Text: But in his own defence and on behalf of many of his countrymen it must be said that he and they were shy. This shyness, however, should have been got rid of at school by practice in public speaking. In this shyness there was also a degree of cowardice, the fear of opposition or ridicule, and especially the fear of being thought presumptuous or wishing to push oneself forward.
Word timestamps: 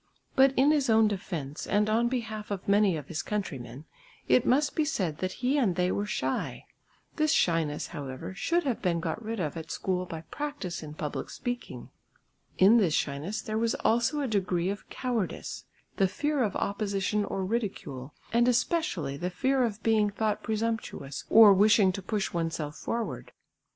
But 0.35 0.55
in 0.57 0.71
his 0.71 0.89
own 0.89 1.07
defence 1.07 1.67
and 1.67 1.87
on 1.87 2.07
behalf 2.09 2.49
of 2.49 2.67
many 2.67 2.97
of 2.97 3.07
his 3.07 3.21
countrymen 3.21 3.85
it 4.27 4.47
must 4.47 4.75
be 4.75 4.83
said 4.83 5.19
that 5.19 5.31
he 5.45 5.59
and 5.59 5.75
they 5.75 5.91
were 5.91 6.07
shy. 6.07 6.65
This 7.17 7.31
shyness, 7.31 7.89
however, 7.89 8.33
should 8.33 8.63
have 8.63 8.81
been 8.81 8.99
got 8.99 9.23
rid 9.23 9.39
of 9.39 9.55
at 9.55 9.69
school 9.69 10.07
by 10.07 10.21
practice 10.21 10.81
in 10.81 10.95
public 10.95 11.29
speaking. 11.29 11.91
In 12.57 12.77
this 12.77 12.95
shyness 12.95 13.43
there 13.43 13.59
was 13.59 13.75
also 13.75 14.21
a 14.21 14.27
degree 14.27 14.69
of 14.71 14.89
cowardice, 14.89 15.65
the 15.97 16.07
fear 16.07 16.41
of 16.41 16.55
opposition 16.55 17.23
or 17.23 17.45
ridicule, 17.45 18.15
and 18.33 18.47
especially 18.47 19.17
the 19.17 19.29
fear 19.29 19.63
of 19.63 19.83
being 19.83 20.09
thought 20.09 20.41
presumptuous 20.41 21.25
or 21.29 21.53
wishing 21.53 21.91
to 21.91 22.01
push 22.01 22.33
oneself 22.33 22.75
forward. 22.75 23.33